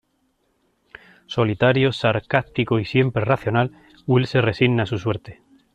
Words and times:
Solitario, 1.27 1.91
sarcástico 1.93 2.79
y 2.79 2.85
siempre 2.85 3.23
racional, 3.23 3.71
Will 4.07 4.25
se 4.25 4.41
resigna 4.41 4.81
a 4.81 4.85
su 4.87 4.97
suerte. 4.97 5.43